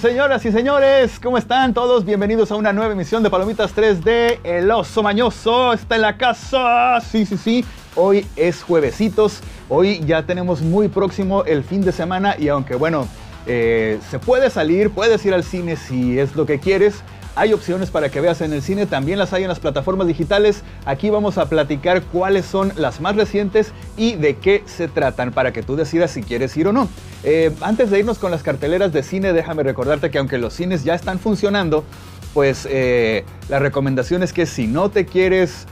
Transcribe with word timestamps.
señoras 0.00 0.42
y 0.46 0.52
señores, 0.52 1.20
¿cómo 1.22 1.36
están 1.36 1.74
todos? 1.74 2.06
Bienvenidos 2.06 2.50
a 2.50 2.56
una 2.56 2.72
nueva 2.72 2.94
emisión 2.94 3.22
de 3.22 3.28
Palomitas 3.28 3.76
3D. 3.76 4.38
El 4.44 4.70
oso 4.70 5.02
mañoso 5.02 5.74
está 5.74 5.96
en 5.96 6.02
la 6.02 6.16
casa. 6.16 6.98
Sí, 7.02 7.26
sí, 7.26 7.36
sí. 7.36 7.64
Hoy 7.96 8.26
es 8.34 8.62
juevesitos. 8.62 9.42
Hoy 9.68 10.00
ya 10.06 10.22
tenemos 10.24 10.62
muy 10.62 10.88
próximo 10.88 11.44
el 11.44 11.62
fin 11.62 11.82
de 11.82 11.92
semana 11.92 12.34
y 12.38 12.48
aunque 12.48 12.76
bueno, 12.76 13.06
eh, 13.46 13.98
se 14.10 14.18
puede 14.18 14.48
salir, 14.48 14.88
puedes 14.88 15.24
ir 15.26 15.34
al 15.34 15.44
cine 15.44 15.76
si 15.76 16.18
es 16.18 16.34
lo 16.34 16.46
que 16.46 16.58
quieres. 16.60 17.02
Hay 17.36 17.52
opciones 17.52 17.90
para 17.90 18.08
que 18.08 18.20
veas 18.20 18.40
en 18.40 18.52
el 18.52 18.62
cine, 18.62 18.86
también 18.86 19.18
las 19.18 19.32
hay 19.32 19.42
en 19.42 19.48
las 19.48 19.60
plataformas 19.60 20.06
digitales. 20.06 20.62
Aquí 20.84 21.10
vamos 21.10 21.38
a 21.38 21.48
platicar 21.48 22.02
cuáles 22.02 22.44
son 22.44 22.72
las 22.76 23.00
más 23.00 23.16
recientes 23.16 23.72
y 23.96 24.16
de 24.16 24.36
qué 24.36 24.62
se 24.66 24.88
tratan 24.88 25.32
para 25.32 25.52
que 25.52 25.62
tú 25.62 25.76
decidas 25.76 26.10
si 26.10 26.22
quieres 26.22 26.56
ir 26.56 26.68
o 26.68 26.72
no. 26.72 26.88
Eh, 27.22 27.52
antes 27.60 27.90
de 27.90 28.00
irnos 28.00 28.18
con 28.18 28.30
las 28.30 28.42
carteleras 28.42 28.92
de 28.92 29.02
cine, 29.02 29.32
déjame 29.32 29.62
recordarte 29.62 30.10
que 30.10 30.18
aunque 30.18 30.38
los 30.38 30.54
cines 30.54 30.84
ya 30.84 30.94
están 30.94 31.18
funcionando, 31.18 31.84
pues 32.34 32.66
eh, 32.70 33.24
la 33.48 33.58
recomendación 33.58 34.22
es 34.22 34.32
que 34.32 34.46
si 34.46 34.66
no 34.66 34.90
te 34.90 35.06
quieres 35.06 35.66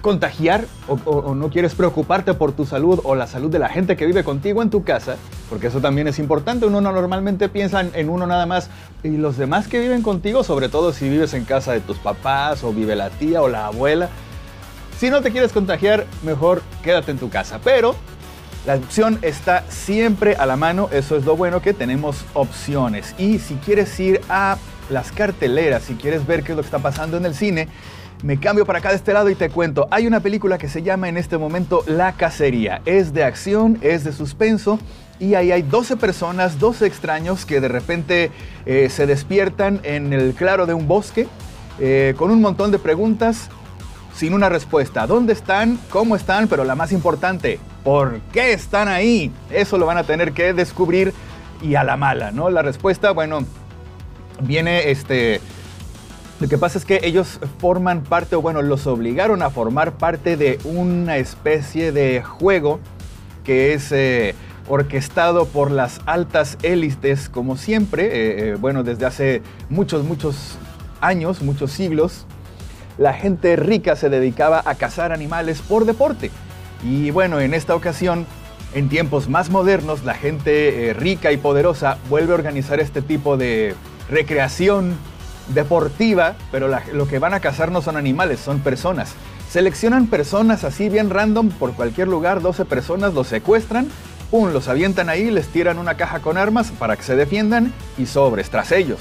contagiar 0.00 0.64
o, 0.88 1.34
no 1.34 1.50
quieres 1.50 1.74
preocuparte 1.74 2.34
por 2.34 2.52
tu 2.52 2.66
salud 2.66 3.00
o 3.04 3.14
la 3.14 3.26
salud 3.26 3.50
de 3.50 3.58
la 3.58 3.68
gente 3.68 3.96
que 3.96 4.06
vive 4.06 4.24
contigo 4.24 4.62
en 4.62 4.70
tu 4.70 4.82
casa, 4.82 5.16
porque 5.48 5.68
eso 5.68 5.80
también 5.80 6.08
es 6.08 6.18
importante, 6.18 6.66
uno 6.66 6.80
normalmente 6.80 7.48
piensa 7.48 7.80
en 7.80 8.08
uno 8.08 8.26
nada 8.26 8.46
más. 8.46 8.70
Y 9.02 9.16
los 9.16 9.36
demás 9.36 9.68
que 9.68 9.80
viven 9.80 10.02
contigo, 10.02 10.44
sobre 10.44 10.68
todo 10.68 10.92
si 10.92 11.08
vives 11.08 11.34
en 11.34 11.44
casa 11.44 11.72
de 11.72 11.80
tus 11.80 11.98
papás 11.98 12.64
o 12.64 12.72
vive 12.72 12.96
la 12.96 13.10
tía 13.10 13.42
o 13.42 13.48
la 13.48 13.66
abuela, 13.66 14.08
si 14.98 15.08
no 15.08 15.22
te 15.22 15.30
quieres 15.30 15.52
contagiar, 15.52 16.06
mejor 16.22 16.62
quédate 16.82 17.10
en 17.10 17.18
tu 17.18 17.30
casa, 17.30 17.58
pero 17.64 17.94
la 18.66 18.74
opción 18.74 19.18
está 19.22 19.64
siempre 19.70 20.36
a 20.36 20.44
la 20.44 20.56
mano, 20.56 20.90
eso 20.92 21.16
es 21.16 21.24
lo 21.24 21.36
bueno 21.36 21.62
que 21.62 21.72
tenemos 21.72 22.24
opciones. 22.34 23.14
Y 23.16 23.38
si 23.38 23.54
quieres 23.54 23.98
ir 23.98 24.20
a 24.28 24.58
las 24.90 25.12
carteleras, 25.12 25.84
si 25.84 25.94
quieres 25.94 26.26
ver 26.26 26.42
qué 26.42 26.52
es 26.52 26.56
lo 26.56 26.62
que 26.62 26.66
está 26.66 26.80
pasando 26.80 27.16
en 27.16 27.24
el 27.24 27.34
cine, 27.34 27.68
me 28.22 28.38
cambio 28.38 28.66
para 28.66 28.80
acá 28.80 28.90
de 28.90 28.96
este 28.96 29.12
lado 29.12 29.30
y 29.30 29.34
te 29.34 29.48
cuento. 29.48 29.88
Hay 29.90 30.06
una 30.06 30.20
película 30.20 30.58
que 30.58 30.68
se 30.68 30.82
llama 30.82 31.08
en 31.08 31.16
este 31.16 31.38
momento 31.38 31.82
La 31.86 32.12
Cacería. 32.12 32.82
Es 32.84 33.12
de 33.12 33.24
acción, 33.24 33.78
es 33.80 34.04
de 34.04 34.12
suspenso. 34.12 34.78
Y 35.18 35.34
ahí 35.34 35.52
hay 35.52 35.62
12 35.62 35.96
personas, 35.96 36.58
12 36.58 36.86
extraños 36.86 37.44
que 37.44 37.60
de 37.60 37.68
repente 37.68 38.30
eh, 38.66 38.88
se 38.90 39.06
despiertan 39.06 39.80
en 39.82 40.12
el 40.12 40.34
claro 40.34 40.66
de 40.66 40.74
un 40.74 40.88
bosque 40.88 41.28
eh, 41.78 42.14
con 42.16 42.30
un 42.30 42.40
montón 42.40 42.70
de 42.70 42.78
preguntas 42.78 43.48
sin 44.14 44.34
una 44.34 44.48
respuesta. 44.48 45.06
¿Dónde 45.06 45.32
están? 45.32 45.78
¿Cómo 45.90 46.16
están? 46.16 46.48
Pero 46.48 46.64
la 46.64 46.74
más 46.74 46.92
importante, 46.92 47.58
¿por 47.84 48.20
qué 48.32 48.52
están 48.52 48.88
ahí? 48.88 49.30
Eso 49.50 49.78
lo 49.78 49.86
van 49.86 49.98
a 49.98 50.04
tener 50.04 50.32
que 50.32 50.52
descubrir 50.52 51.12
y 51.62 51.74
a 51.74 51.84
la 51.84 51.96
mala, 51.96 52.30
¿no? 52.30 52.50
La 52.50 52.62
respuesta, 52.62 53.12
bueno, 53.12 53.44
viene 54.42 54.90
este 54.90 55.40
lo 56.40 56.48
que 56.48 56.56
pasa 56.56 56.78
es 56.78 56.86
que 56.86 57.00
ellos 57.02 57.38
forman 57.58 58.02
parte, 58.02 58.34
o 58.34 58.40
bueno, 58.40 58.62
los 58.62 58.86
obligaron 58.86 59.42
a 59.42 59.50
formar 59.50 59.98
parte 59.98 60.38
de 60.38 60.58
una 60.64 61.18
especie 61.18 61.92
de 61.92 62.22
juego 62.22 62.80
que 63.44 63.74
es 63.74 63.92
eh, 63.92 64.34
orquestado 64.66 65.44
por 65.44 65.70
las 65.70 66.00
altas 66.06 66.56
élites, 66.62 67.28
como 67.28 67.58
siempre, 67.58 68.06
eh, 68.06 68.10
eh, 68.52 68.56
bueno, 68.58 68.82
desde 68.84 69.04
hace 69.04 69.42
muchos, 69.68 70.02
muchos 70.04 70.56
años, 71.02 71.42
muchos 71.42 71.72
siglos, 71.72 72.24
la 72.96 73.12
gente 73.12 73.56
rica 73.56 73.94
se 73.94 74.08
dedicaba 74.08 74.62
a 74.64 74.76
cazar 74.76 75.12
animales 75.12 75.60
por 75.60 75.84
deporte. 75.84 76.30
Y 76.82 77.10
bueno, 77.10 77.40
en 77.40 77.52
esta 77.52 77.74
ocasión, 77.74 78.24
en 78.74 78.88
tiempos 78.88 79.28
más 79.28 79.50
modernos, 79.50 80.04
la 80.04 80.14
gente 80.14 80.94
rica 80.96 81.32
y 81.32 81.36
poderosa 81.36 81.98
vuelve 82.08 82.32
a 82.32 82.36
organizar 82.36 82.80
este 82.80 83.02
tipo 83.02 83.36
de 83.36 83.74
recreación 84.08 84.96
deportiva, 85.54 86.34
pero 86.50 86.68
lo 86.92 87.08
que 87.08 87.18
van 87.18 87.34
a 87.34 87.40
cazar 87.40 87.70
no 87.70 87.82
son 87.82 87.96
animales, 87.96 88.40
son 88.40 88.60
personas. 88.60 89.14
Seleccionan 89.50 90.06
personas 90.06 90.64
así 90.64 90.88
bien 90.88 91.10
random 91.10 91.50
por 91.50 91.72
cualquier 91.72 92.08
lugar, 92.08 92.40
12 92.40 92.64
personas, 92.64 93.14
los 93.14 93.26
secuestran, 93.26 93.88
pum, 94.30 94.52
los 94.52 94.68
avientan 94.68 95.08
ahí, 95.08 95.30
les 95.30 95.48
tiran 95.48 95.78
una 95.78 95.96
caja 95.96 96.20
con 96.20 96.38
armas 96.38 96.70
para 96.78 96.96
que 96.96 97.02
se 97.02 97.16
defiendan 97.16 97.72
y 97.98 98.06
sobres 98.06 98.50
tras 98.50 98.70
ellos. 98.72 99.00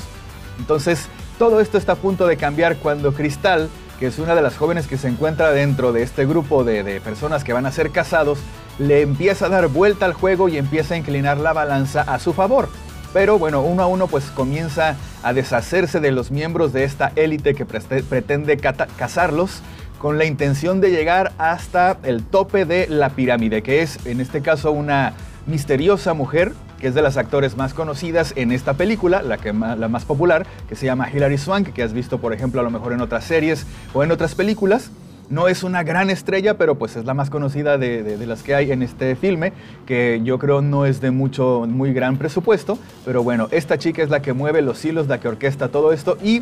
Entonces, 0.58 1.08
todo 1.38 1.62
esto 1.62 1.78
está 1.78 1.94
a 1.94 1.96
punto 1.96 2.28
de 2.28 2.38
cambiar 2.38 2.78
cuando 2.78 3.14
Cristal, 3.14 3.70
que 4.00 4.08
es 4.08 4.18
una 4.18 4.34
de 4.34 4.42
las 4.42 4.58
jóvenes 4.58 4.88
que 4.88 4.98
se 4.98 5.08
encuentra 5.08 5.52
dentro 5.52 5.92
de 5.94 6.04
este 6.04 6.26
grupo 6.26 6.64
de, 6.64 6.84
de 6.84 7.00
personas 7.00 7.44
que 7.44 7.54
van 7.54 7.66
a 7.66 7.72
ser 7.72 7.92
casados, 7.92 8.40
le 8.80 9.02
empieza 9.02 9.46
a 9.46 9.50
dar 9.50 9.68
vuelta 9.68 10.06
al 10.06 10.14
juego 10.14 10.50
y 10.50 10.58
empieza 10.58 10.96
a 10.96 10.98
inclinar 10.98 11.38
la 11.38 11.54
balanza 11.54 12.02
a 12.02 12.18
su 12.18 12.34
favor. 12.34 12.70
Pero 13.14 13.40
bueno, 13.40 13.62
uno 13.62 13.84
a 13.84 13.88
uno 13.88 14.08
pues 14.08 14.26
comienza 14.26 14.96
a 15.24 15.34
deshacerse 15.34 16.00
de 16.00 16.12
los 16.12 16.32
miembros 16.32 16.74
de 16.74 16.84
esta 16.84 17.12
élite 17.16 17.56
que 17.56 17.66
pretende 17.66 18.58
cazarlos 18.58 19.62
con 19.98 20.18
la 20.18 20.26
intención 20.26 20.80
de 20.80 20.92
llegar 20.92 21.34
hasta 21.38 21.98
el 22.04 22.24
tope 22.24 22.66
de 22.66 22.88
la 22.88 23.10
pirámide, 23.10 23.62
que 23.64 23.82
es 23.82 24.06
en 24.06 24.22
este 24.22 24.42
caso 24.42 24.72
una 24.72 25.14
misteriosa 25.46 26.14
mujer 26.14 26.54
que 26.80 26.88
es 26.88 26.96
de 26.96 27.02
las 27.02 27.18
actores 27.18 27.58
más 27.58 27.74
conocidas 27.74 28.34
en 28.38 28.52
esta 28.52 28.74
película, 28.76 29.22
la, 29.22 29.38
que, 29.38 29.52
la 29.52 29.88
más 29.90 30.06
popular, 30.06 30.48
que 30.70 30.76
se 30.76 30.86
llama 30.86 31.10
Hilary 31.12 31.38
Swank, 31.38 31.74
que 31.74 31.84
has 31.84 31.92
visto 31.92 32.20
por 32.20 32.34
ejemplo 32.34 32.62
a 32.62 32.64
lo 32.64 32.70
mejor 32.70 32.94
en 32.94 33.02
otras 33.02 33.26
series 33.26 33.66
o 33.94 34.04
en 34.04 34.12
otras 34.12 34.34
películas. 34.34 34.90
No 35.30 35.48
es 35.48 35.64
una 35.64 35.84
gran 35.84 36.10
estrella, 36.10 36.58
pero 36.58 36.76
pues 36.76 36.96
es 36.96 37.06
la 37.06 37.14
más 37.14 37.30
conocida 37.30 37.78
de, 37.78 38.18
las 38.26 38.42
que 38.42 38.56
hay 38.56 38.72
en 38.72 38.82
este 38.82 39.16
filme, 39.16 39.54
que 39.86 40.22
yo 40.24 40.40
creo 40.40 40.62
no 40.62 40.86
es 40.86 41.02
de 41.02 41.12
mucho, 41.12 41.66
muy 41.68 41.94
gran 41.94 42.18
presupuesto, 42.18 42.80
pero 43.06 43.22
bueno, 43.22 43.48
esta 43.52 43.78
chica 43.78 44.02
es 44.02 44.10
la 44.10 44.22
que 44.22 44.34
mueve 44.34 44.62
los 44.64 44.84
hilos, 44.84 45.08
la 45.08 45.20
que 45.20 45.28
orquesta 45.28 45.70
todo 45.70 45.94
esto 45.94 46.18
y 46.24 46.42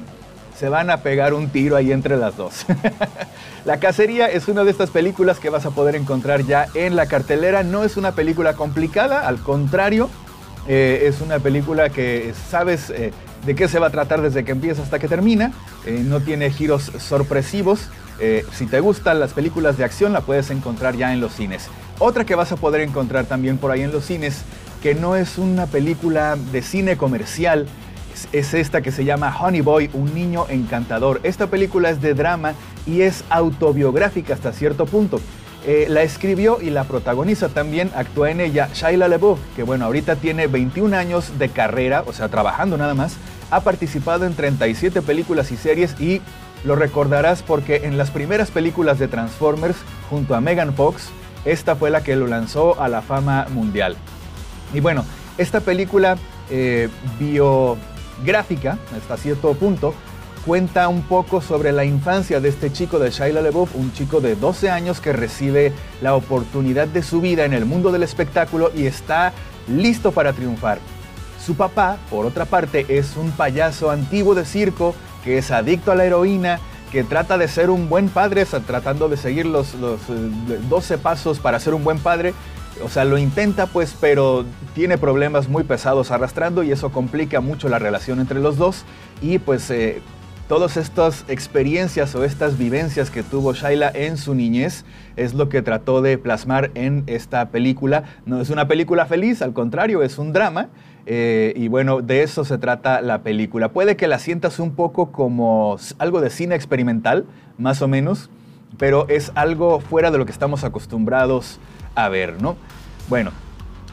se 0.58 0.70
van 0.70 0.90
a 0.90 0.98
pegar 0.98 1.34
un 1.34 1.50
tiro 1.50 1.76
ahí 1.76 1.92
entre 1.92 2.18
las 2.18 2.38
dos. 2.38 2.66
la 3.66 3.80
Cacería 3.80 4.28
es 4.28 4.48
una 4.48 4.64
de 4.64 4.72
estas 4.72 4.90
películas 4.90 5.40
que 5.40 5.50
vas 5.50 5.66
a 5.66 5.72
poder 5.72 5.96
encontrar 5.96 6.44
ya 6.44 6.68
en 6.74 6.96
la 6.96 7.06
cartelera. 7.06 7.64
No 7.64 7.84
es 7.84 7.98
una 7.98 8.14
película 8.14 8.54
complicada, 8.54 9.28
al 9.28 9.38
contrario, 9.40 10.10
eh, 10.68 11.04
es 11.06 11.22
una 11.22 11.40
película 11.40 11.90
que 11.90 12.34
sabes 12.50 12.90
eh, 12.90 13.12
de 13.46 13.56
qué 13.56 13.68
se 13.68 13.80
va 13.80 13.88
a 13.88 13.90
tratar 13.90 14.22
desde 14.22 14.44
que 14.44 14.52
empieza 14.52 14.82
hasta 14.82 15.00
que 15.00 15.08
termina. 15.08 15.52
Eh, 15.86 16.02
no 16.04 16.22
tiene 16.22 16.50
giros 16.52 16.92
sorpresivos. 16.98 17.90
Eh, 18.20 18.46
si 18.52 18.66
te 18.66 18.80
gustan 18.80 19.20
las 19.20 19.34
películas 19.34 19.78
de 19.78 19.84
acción, 19.84 20.14
la 20.14 20.22
puedes 20.22 20.50
encontrar 20.50 20.96
ya 20.96 21.14
en 21.14 21.22
los 21.22 21.34
cines. 21.34 21.68
Otra 22.00 22.26
que 22.26 22.36
vas 22.36 22.52
a 22.52 22.56
poder 22.56 22.82
encontrar 22.82 23.26
también 23.26 23.58
por 23.58 23.72
ahí 23.72 23.82
en 23.82 23.92
los 23.92 24.06
cines, 24.06 24.44
que 24.82 24.96
no 24.96 25.16
es 25.16 25.38
una 25.38 25.66
película 25.66 26.36
de 26.52 26.62
cine 26.62 26.98
comercial, 26.98 27.68
es, 28.32 28.54
esta 28.54 28.82
que 28.82 28.92
se 28.92 29.06
llama 29.06 29.36
Honey 29.40 29.62
Boy, 29.62 29.90
un 29.94 30.14
niño 30.14 30.46
encantador. 30.50 31.20
Esta 31.24 31.48
película 31.48 31.90
es 31.90 32.02
de 32.02 32.14
drama 32.14 32.54
y 32.86 33.02
es 33.02 33.24
autobiográfica 33.30 34.34
hasta 34.34 34.52
cierto 34.52 34.86
punto. 34.86 35.20
Eh, 35.66 35.88
la 35.90 36.02
escribió 36.04 36.60
y 36.62 36.70
la 36.70 36.86
protagoniza 36.86 37.50
también, 37.50 37.92
actúa 37.96 38.32
en 38.32 38.40
ella 38.40 38.70
Shaila 38.74 39.08
LeBeouf, 39.08 39.40
que 39.56 39.64
bueno, 39.64 39.86
ahorita 39.86 40.16
tiene 40.16 40.48
21 40.48 40.96
años 40.96 41.38
de 41.38 41.50
carrera, 41.50 42.04
o 42.08 42.14
sea, 42.14 42.30
trabajando 42.30 42.78
nada 42.78 42.94
más, 42.94 43.18
ha 43.52 43.62
participado 43.62 44.26
en 44.26 44.34
37 44.34 45.02
películas 45.02 45.52
y 45.52 45.58
series 45.58 46.00
y 46.00 46.22
lo 46.64 46.76
recordarás 46.76 47.44
porque 47.44 47.82
en 47.84 47.98
las 47.98 48.12
primeras 48.12 48.52
películas 48.52 49.00
de 49.00 49.08
Transformers, 49.08 49.78
junto 50.10 50.36
a 50.36 50.42
Megan 50.42 50.74
Fox, 50.74 51.10
esta 51.46 51.76
fue 51.76 51.90
la 51.90 52.04
que 52.04 52.16
lo 52.16 52.28
lanzó 52.28 52.80
a 52.82 52.88
la 52.88 53.02
fama 53.02 53.48
mundial. 53.52 53.96
Y 54.74 54.80
bueno, 54.80 55.06
esta 55.38 55.62
película 55.62 56.18
eh, 56.50 56.90
biográfica, 57.20 58.78
hasta 58.96 59.18
cierto 59.18 59.54
punto, 59.54 59.94
cuenta 60.46 60.88
un 60.88 61.02
poco 61.04 61.42
sobre 61.42 61.72
la 61.72 61.86
infancia 61.86 62.40
de 62.40 62.50
este 62.50 62.72
chico 62.72 63.00
de 63.00 63.12
Shia 63.12 63.42
LaBeouf, 63.42 63.76
un 63.76 63.92
chico 63.94 64.22
de 64.22 64.36
12 64.36 64.70
años 64.70 65.02
que 65.02 65.14
recibe 65.14 65.74
la 66.02 66.16
oportunidad 66.16 66.88
de 66.88 67.04
su 67.04 67.22
vida 67.22 67.46
en 67.46 67.54
el 67.54 67.66
mundo 67.66 67.92
del 67.92 68.04
espectáculo 68.04 68.72
y 68.74 68.86
está 68.86 69.34
listo 69.68 70.12
para 70.12 70.34
triunfar. 70.34 70.80
Su 71.46 71.56
papá, 71.56 71.98
por 72.10 72.26
otra 72.26 72.46
parte, 72.46 72.86
es 72.90 73.16
un 73.16 73.32
payaso 73.32 73.92
antiguo 73.92 74.36
de 74.36 74.46
circo 74.46 74.96
que 75.28 75.38
es 75.38 75.52
adicto 75.52 75.92
a 75.92 75.96
la 75.96 76.06
heroína, 76.06 76.62
que 76.90 77.04
trata 77.04 77.38
de 77.38 77.50
ser 77.50 77.70
un 77.70 77.90
buen 77.90 78.08
padre, 78.08 78.46
tratando 78.46 79.10
de 79.10 79.18
seguir 79.18 79.46
los, 79.46 79.76
12 79.78 80.94
eh, 80.94 80.98
pasos 80.98 81.40
para 81.40 81.60
ser 81.60 81.74
un 81.74 81.84
buen 81.84 82.00
padre. 82.00 82.34
O 82.82 82.88
sea, 82.88 83.04
lo 83.04 83.18
intenta 83.18 83.66
pues, 83.66 83.94
pero 84.00 84.46
tiene 84.74 84.98
problemas 84.98 85.50
muy 85.50 85.66
pesados 85.66 86.12
arrastrando 86.12 86.64
y 86.64 86.72
eso 86.72 86.94
complica 86.94 87.42
mucho 87.42 87.68
la 87.68 87.78
relación 87.78 88.22
entre 88.22 88.40
los 88.40 88.56
dos. 88.56 88.86
Y 89.22 89.40
pues 89.40 89.70
eh, 89.70 90.02
todas 90.48 90.78
estas 90.78 91.26
experiencias 91.28 92.16
o 92.16 92.24
estas 92.24 92.58
vivencias 92.58 93.10
que 93.10 93.22
tuvo 93.24 93.52
Shaila 93.52 93.92
en 93.94 94.16
su 94.16 94.34
niñez 94.34 94.86
es 95.18 95.34
lo 95.34 95.50
que 95.50 95.62
trató 95.62 96.02
de 96.02 96.18
plasmar 96.18 96.72
en 96.74 97.04
esta 97.08 97.50
película. 97.50 98.04
No 98.26 98.40
es 98.40 98.50
una 98.50 98.70
película 98.70 99.06
feliz, 99.06 99.42
al 99.42 99.52
contrario, 99.52 100.04
es 100.04 100.20
un 100.20 100.32
drama. 100.32 100.70
Eh, 101.10 101.54
y 101.56 101.70
bueno, 101.70 102.02
de 102.02 102.22
eso 102.22 102.44
se 102.44 102.58
trata 102.58 103.02
la 103.02 103.24
película. 103.24 103.70
Puede 103.70 103.96
que 103.96 104.08
la 104.08 104.20
sientas 104.20 104.60
un 104.60 104.76
poco 104.76 105.14
como 105.14 105.78
algo 106.00 106.20
de 106.20 106.30
cine 106.30 106.54
experimental, 106.56 107.26
más 107.58 107.82
o 107.82 107.88
menos, 107.88 108.30
pero 108.78 109.08
es 109.08 109.32
algo 109.34 109.80
fuera 109.80 110.12
de 110.12 110.18
lo 110.18 110.26
que 110.26 110.34
estamos 110.34 110.66
acostumbrados 110.66 111.60
a 111.96 112.10
ver, 112.10 112.42
¿no? 112.42 112.58
Bueno, 113.08 113.32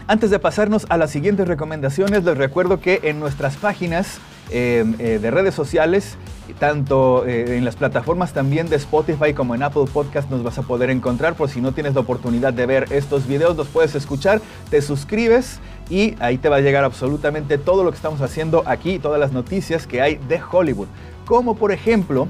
Antes 0.07 0.31
de 0.31 0.39
pasarnos 0.39 0.85
a 0.91 0.99
las 0.99 1.11
siguientes 1.11 1.49
recomendaciones, 1.49 2.25
les 2.25 2.37
recuerdo 2.37 2.79
que 2.79 3.01
en 3.05 3.21
nuestras 3.21 3.57
páginas 3.57 4.19
em, 4.51 4.95
eh, 4.99 5.19
de 5.19 5.31
redes 5.31 5.55
sociales, 5.55 6.19
tanto 6.53 7.27
eh, 7.27 7.57
en 7.57 7.65
las 7.65 7.77
plataformas 7.77 8.33
también 8.33 8.69
de 8.69 8.77
Spotify 8.77 9.33
como 9.33 9.55
en 9.55 9.63
Apple 9.63 9.85
Podcast 9.93 10.31
nos 10.31 10.43
vas 10.43 10.59
a 10.59 10.63
poder 10.63 10.91
encontrar. 10.91 11.35
Por 11.35 11.49
si 11.49 11.61
no 11.61 11.73
tienes 11.73 11.95
la 11.95 12.01
oportunidad 12.01 12.53
de 12.53 12.67
ver 12.67 12.87
estos 12.91 13.27
videos, 13.27 13.57
los 13.57 13.69
puedes 13.69 13.95
escuchar, 13.95 14.41
te 14.71 14.83
suscribes 14.83 15.61
y 15.89 16.15
ahí 16.21 16.39
te 16.39 16.49
va 16.49 16.57
a 16.57 16.61
llegar 16.61 16.85
absolutamente 16.85 17.57
todo 17.57 17.83
lo 17.85 17.91
que 17.91 17.97
estamos 17.97 18.21
haciendo 18.21 18.63
aquí, 18.67 18.99
todas 18.99 19.19
las 19.19 19.33
noticias 19.33 19.87
que 19.87 20.03
hay 20.03 20.17
de 20.29 20.41
Hollywood. 20.51 20.89
Como 21.25 21.57
por 21.57 21.73
ejemplo, 21.73 22.29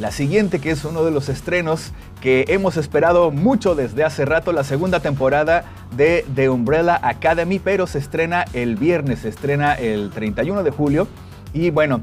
la 0.00 0.10
siguiente 0.10 0.60
que 0.60 0.70
es 0.70 0.84
uno 0.84 1.04
de 1.04 1.10
los 1.10 1.28
estrenos 1.28 1.92
que 2.20 2.46
hemos 2.48 2.76
esperado 2.76 3.30
mucho 3.30 3.74
desde 3.74 4.02
hace 4.02 4.24
rato, 4.24 4.52
la 4.52 4.64
segunda 4.64 5.00
temporada 5.00 5.64
de 5.94 6.24
The 6.34 6.48
Umbrella 6.48 6.98
Academy, 7.02 7.58
pero 7.58 7.86
se 7.86 7.98
estrena 7.98 8.44
el 8.54 8.76
viernes, 8.76 9.20
se 9.20 9.28
estrena 9.28 9.74
el 9.74 10.10
31 10.10 10.62
de 10.62 10.70
julio. 10.70 11.06
Y 11.52 11.70
bueno, 11.70 12.00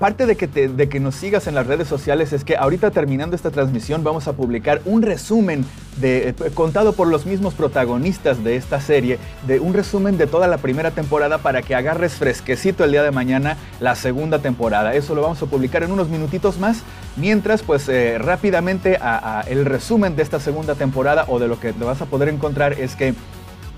parte 0.00 0.24
de 0.24 0.34
que, 0.34 0.46
de 0.48 0.88
que 0.88 0.98
nos 0.98 1.14
sigas 1.14 1.46
en 1.46 1.54
las 1.54 1.66
redes 1.66 1.86
sociales 1.86 2.32
es 2.32 2.42
que 2.42 2.56
ahorita 2.56 2.90
terminando 2.90 3.36
esta 3.36 3.50
transmisión 3.50 4.02
vamos 4.02 4.26
a 4.28 4.32
publicar 4.32 4.80
un 4.86 5.02
resumen 5.02 5.66
de, 6.00 6.30
eh, 6.30 6.34
contado 6.54 6.94
por 6.94 7.06
los 7.06 7.26
mismos 7.26 7.52
protagonistas 7.52 8.42
de 8.42 8.56
esta 8.56 8.80
serie, 8.80 9.18
de 9.46 9.60
un 9.60 9.74
resumen 9.74 10.16
de 10.16 10.26
toda 10.26 10.48
la 10.48 10.56
primera 10.56 10.90
temporada 10.90 11.36
para 11.36 11.60
que 11.60 11.74
agarres 11.74 12.14
fresquecito 12.14 12.82
el 12.82 12.92
día 12.92 13.02
de 13.02 13.10
mañana 13.10 13.58
la 13.78 13.94
segunda 13.94 14.38
temporada. 14.38 14.94
Eso 14.94 15.14
lo 15.14 15.20
vamos 15.20 15.42
a 15.42 15.46
publicar 15.46 15.82
en 15.82 15.92
unos 15.92 16.08
minutitos 16.08 16.58
más. 16.58 16.78
Mientras, 17.16 17.62
pues 17.62 17.86
eh, 17.90 18.16
rápidamente 18.18 18.98
el 19.48 19.66
resumen 19.66 20.16
de 20.16 20.22
esta 20.22 20.40
segunda 20.40 20.76
temporada 20.76 21.26
o 21.28 21.38
de 21.38 21.46
lo 21.46 21.60
que 21.60 21.74
te 21.74 21.84
vas 21.84 22.00
a 22.00 22.06
poder 22.06 22.30
encontrar 22.30 22.72
es 22.72 22.96
que 22.96 23.12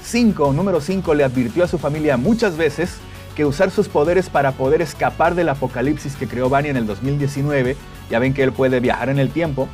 5, 0.04 0.52
número 0.52 0.80
5, 0.80 1.14
le 1.14 1.24
advirtió 1.24 1.64
a 1.64 1.68
su 1.68 1.78
familia 1.78 2.16
muchas 2.16 2.56
veces 2.56 2.98
que 3.32 3.44
usar 3.44 3.70
sus 3.70 3.88
poderes 3.88 4.28
para 4.28 4.52
poder 4.52 4.82
escapar 4.82 5.34
del 5.34 5.48
apocalipsis 5.48 6.16
que 6.16 6.28
creó 6.28 6.48
Bunny 6.48 6.68
en 6.68 6.76
el 6.76 6.86
2019, 6.86 7.76
ya 8.10 8.18
ven 8.18 8.34
que 8.34 8.42
él 8.42 8.52
puede 8.52 8.80
viajar 8.80 9.08
en 9.08 9.18
el 9.18 9.30
tiempo, 9.30 9.68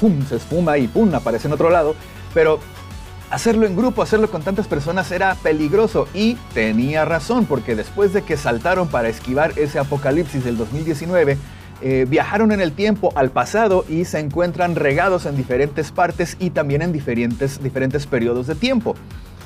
¡pum! 0.00 0.24
se 0.26 0.36
esfuma 0.36 0.78
y 0.78 0.88
¡pum! 0.88 1.14
aparece 1.14 1.48
en 1.48 1.54
otro 1.54 1.70
lado, 1.70 1.94
pero 2.34 2.60
hacerlo 3.30 3.66
en 3.66 3.76
grupo, 3.76 4.02
hacerlo 4.02 4.30
con 4.30 4.42
tantas 4.42 4.66
personas 4.66 5.10
era 5.10 5.34
peligroso 5.36 6.08
y 6.14 6.34
tenía 6.54 7.04
razón, 7.04 7.46
porque 7.46 7.74
después 7.74 8.12
de 8.12 8.22
que 8.22 8.36
saltaron 8.36 8.88
para 8.88 9.08
esquivar 9.08 9.52
ese 9.56 9.78
apocalipsis 9.78 10.44
del 10.44 10.56
2019, 10.56 11.38
eh, 11.80 12.06
viajaron 12.08 12.50
en 12.50 12.60
el 12.60 12.72
tiempo 12.72 13.12
al 13.14 13.30
pasado 13.30 13.84
y 13.88 14.04
se 14.04 14.18
encuentran 14.18 14.74
regados 14.74 15.26
en 15.26 15.36
diferentes 15.36 15.92
partes 15.92 16.36
y 16.40 16.50
también 16.50 16.82
en 16.82 16.92
diferentes, 16.92 17.62
diferentes 17.62 18.06
periodos 18.06 18.48
de 18.48 18.56
tiempo. 18.56 18.96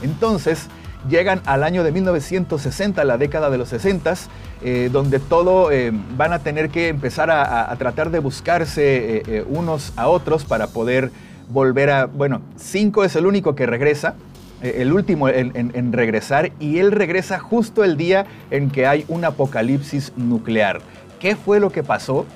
Entonces, 0.03 0.69
llegan 1.09 1.41
al 1.47 1.65
año 1.65 1.85
de 1.85 1.93
1960, 1.93 3.05
la 3.05 3.19
década 3.19 3.51
de 3.51 3.59
los 3.59 3.69
60, 3.69 4.15
eh, 4.63 4.91
donde 4.93 5.19
todo 5.19 5.71
eh, 5.71 5.93
van 6.17 6.33
a 6.33 6.41
tener 6.41 6.71
que 6.71 6.89
empezar 6.89 7.31
a, 7.31 7.75
tratar 7.79 8.11
de 8.11 8.19
buscarse 8.19 9.23
eh, 9.27 9.45
unos 9.49 9.93
a 9.97 10.09
otros 10.09 10.45
para 10.45 10.69
poder 10.69 11.11
volver 11.49 11.91
a, 11.91 12.07
bueno, 12.07 12.43
Cinco 12.57 13.05
es 13.05 13.17
el 13.17 13.27
único 13.27 13.55
que 13.55 13.67
regresa, 13.67 14.15
el 14.63 14.93
último 14.93 15.29
en, 15.29 15.93
regresar, 15.93 16.53
y 16.61 16.79
él 16.79 16.93
regresa 16.93 17.41
justo 17.41 17.83
el 17.83 17.97
día 17.97 18.27
en 18.53 18.71
que 18.71 18.87
hay 18.87 19.05
un 19.09 19.25
apocalipsis 19.25 20.13
nuclear. 20.17 20.81
¿Qué 21.19 21.35
fue 21.35 21.59
lo 21.59 21.71
que 21.71 21.83
pasó? 21.83 22.27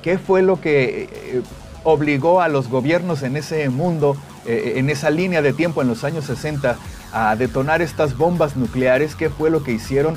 ¿Qué 0.00 0.16
fue 0.16 0.42
lo 0.42 0.60
que 0.60 1.42
obligó 1.82 2.40
a 2.40 2.46
los 2.46 2.68
gobiernos 2.68 3.24
en 3.24 3.36
ese 3.36 3.68
mundo, 3.68 4.16
en 4.46 4.90
esa 4.90 5.10
línea 5.10 5.42
de 5.42 5.52
tiempo 5.52 5.82
en 5.82 5.88
los 5.88 6.04
años 6.04 6.26
60, 6.26 6.76
a 7.12 7.36
detonar 7.36 7.82
estas 7.82 8.16
bombas 8.16 8.56
nucleares. 8.56 9.14
¿Qué 9.14 9.30
fue 9.30 9.50
lo 9.50 9.62
que 9.62 9.72
hicieron? 9.72 10.16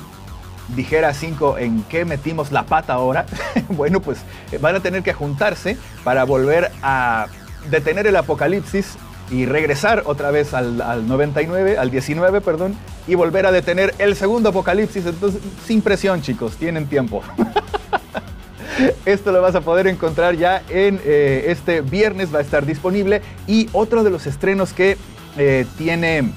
Dijera 0.75 1.13
5, 1.13 1.57
¿en 1.59 1.83
qué 1.83 2.05
metimos 2.05 2.51
la 2.51 2.63
pata 2.63 2.93
ahora? 2.93 3.25
bueno, 3.69 3.99
pues 3.99 4.19
eh, 4.51 4.57
van 4.57 4.75
a 4.75 4.79
tener 4.79 5.03
que 5.03 5.13
juntarse 5.13 5.77
para 6.03 6.23
volver 6.23 6.71
a 6.81 7.27
detener 7.69 8.07
el 8.07 8.15
apocalipsis 8.15 8.97
y 9.31 9.45
regresar 9.45 10.03
otra 10.05 10.31
vez 10.31 10.53
al, 10.53 10.81
al, 10.81 11.07
99, 11.07 11.77
al 11.77 11.91
19, 11.91 12.41
perdón, 12.41 12.75
y 13.07 13.15
volver 13.15 13.45
a 13.45 13.51
detener 13.51 13.93
el 13.97 14.15
segundo 14.15 14.49
apocalipsis. 14.49 15.05
Entonces, 15.05 15.41
sin 15.65 15.81
presión, 15.81 16.21
chicos, 16.21 16.55
tienen 16.57 16.87
tiempo. 16.87 17.21
Esto 19.05 19.31
lo 19.31 19.41
vas 19.41 19.55
a 19.55 19.61
poder 19.61 19.87
encontrar 19.87 20.35
ya 20.35 20.61
en 20.69 20.99
eh, 21.05 21.45
este 21.47 21.81
viernes, 21.81 22.33
va 22.33 22.39
a 22.39 22.41
estar 22.41 22.65
disponible. 22.65 23.21
Y 23.47 23.69
otro 23.71 24.03
de 24.03 24.09
los 24.09 24.27
estrenos 24.27 24.73
que 24.73 24.97
eh, 25.37 25.65
tiene 25.77 26.31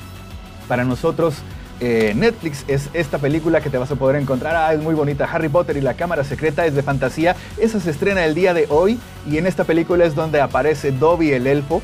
para 0.69 0.85
nosotros 0.85 1.35
eh, 1.81 2.13
Netflix 2.17 2.65
es 2.67 2.91
esta 2.93 3.19
película 3.19 3.61
que 3.61 3.71
te 3.71 3.79
vas 3.79 3.91
a 3.91 3.97
poder 3.97 4.21
encontrar. 4.21 4.57
Ah, 4.57 4.75
es 4.75 4.81
muy 4.81 4.95
bonita. 4.95 5.29
Harry 5.31 5.49
Potter 5.49 5.77
y 5.77 5.81
la 5.81 5.95
Cámara 5.95 6.25
Secreta 6.25 6.67
es 6.67 6.75
de 6.75 6.83
fantasía. 6.83 7.37
Esa 7.57 7.81
se 7.81 7.91
estrena 7.91 8.25
el 8.25 8.35
día 8.35 8.53
de 8.53 8.67
hoy 8.69 8.99
y 9.29 9.39
en 9.39 9.47
esta 9.47 9.65
película 9.65 10.05
es 10.05 10.15
donde 10.15 10.41
aparece 10.41 10.91
Dobby 10.91 11.33
el 11.33 11.47
elfo 11.47 11.83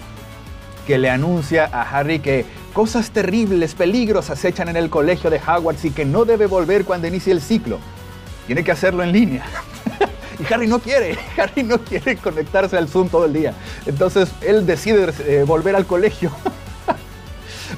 que 0.87 0.99
le 0.99 1.11
anuncia 1.11 1.69
a 1.73 1.83
Harry 1.83 2.19
que 2.19 2.45
cosas 2.73 3.11
terribles, 3.11 3.75
peligros 3.75 4.31
acechan 4.31 4.69
en 4.69 4.77
el 4.77 4.91
colegio 4.91 5.31
de 5.31 5.39
Hogwarts 5.39 5.85
y 5.85 5.91
que 5.93 6.05
no 6.05 6.25
debe 6.25 6.47
volver 6.47 6.85
cuando 6.85 7.07
inicie 7.07 7.33
el 7.33 7.41
ciclo. 7.41 7.79
Tiene 8.47 8.65
que 8.65 8.73
hacerlo 8.73 9.03
en 9.03 9.13
línea. 9.13 9.45
y 10.39 10.53
Harry 10.53 10.67
no 10.67 10.81
quiere, 10.81 11.17
Harry 11.39 11.63
no 11.63 11.79
quiere 11.79 12.17
conectarse 12.17 12.77
al 12.77 12.89
Zoom 12.89 13.09
todo 13.09 13.27
el 13.27 13.33
día. 13.33 13.55
Entonces 13.87 14.29
él 14.43 14.67
decide 14.67 15.09
eh, 15.21 15.45
volver 15.47 15.77
al 15.77 15.87
colegio. 15.87 16.33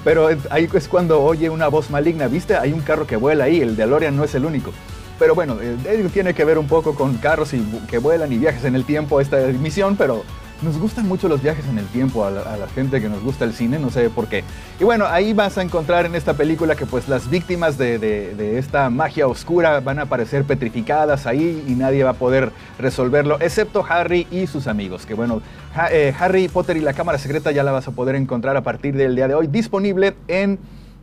Pero 0.06 0.28
ahí 0.50 0.68
es 0.72 0.86
cuando 0.86 1.20
oye 1.20 1.50
una 1.50 1.66
voz 1.66 1.90
maligna, 1.90 2.28
¿viste? 2.28 2.54
Hay 2.54 2.72
un 2.72 2.80
carro 2.80 3.08
que 3.08 3.16
vuela 3.16 3.42
ahí, 3.42 3.60
el 3.60 3.74
de 3.74 3.82
DeLorean 3.82 4.16
no 4.16 4.22
es 4.22 4.36
el 4.36 4.44
único. 4.44 4.70
Pero 5.18 5.34
bueno, 5.34 5.56
eh, 5.60 6.08
tiene 6.12 6.32
que 6.32 6.44
ver 6.44 6.58
un 6.58 6.68
poco 6.68 6.94
con 6.94 7.16
carros 7.16 7.52
y 7.54 7.60
que 7.88 7.98
vuelan 7.98 8.32
y 8.32 8.38
viajes 8.38 8.64
en 8.64 8.76
el 8.76 8.84
tiempo 8.84 9.20
esta 9.20 9.42
emisión, 9.48 9.96
pero 9.96 10.22
nos 10.62 10.78
gustan 10.78 11.06
mucho 11.06 11.28
los 11.28 11.42
viajes 11.42 11.66
en 11.66 11.78
el 11.78 11.86
tiempo 11.86 12.24
a 12.24 12.30
la, 12.30 12.66
gente 12.74 13.00
que 13.00 13.08
nos 13.08 13.22
gusta 13.22 13.44
el 13.44 13.52
cine, 13.52 13.78
no 13.78 13.90
sé 13.90 14.10
por 14.10 14.26
qué. 14.26 14.42
Y 14.80 14.84
bueno, 14.84 15.06
ahí 15.06 15.32
vas 15.32 15.58
a 15.58 15.62
encontrar 15.62 16.06
en 16.06 16.14
esta 16.14 16.34
película 16.34 16.74
que 16.76 16.86
pues 16.86 17.08
las 17.08 17.28
víctimas 17.28 17.78
de, 17.78 18.58
esta 18.58 18.90
magia 18.90 19.26
oscura 19.26 19.80
van 19.80 19.98
a 19.98 20.02
aparecer 20.02 20.44
petrificadas 20.44 21.26
ahí 21.26 21.64
y 21.66 21.72
nadie 21.72 22.04
va 22.04 22.10
a 22.10 22.14
poder 22.14 22.52
resolverlo, 22.78 23.38
excepto 23.40 23.84
Harry 23.88 24.26
y 24.30 24.46
sus 24.46 24.66
amigos. 24.66 25.06
Que 25.06 25.14
bueno, 25.14 25.42
eh, 25.90 26.14
Harry 26.18 26.48
Potter 26.48 26.76
y 26.76 26.80
la 26.80 26.94
Cámara 26.94 27.18
Secreta 27.18 27.50
ya 27.52 27.62
la 27.62 27.72
vas 27.72 27.88
a 27.88 27.92
poder 27.92 28.14
encontrar 28.14 28.56
a 28.56 28.62
partir 28.62 28.96
del 28.96 29.14
día 29.14 29.28
de 29.28 29.34
hoy, 29.34 29.46
disponible 29.46 30.14
en 30.28 30.58